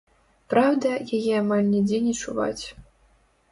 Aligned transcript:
Праўда, 0.53 0.93
яе 1.19 1.33
амаль 1.43 1.63
нідзе 1.75 2.01
не 2.09 2.17
чуваць. 2.25 2.65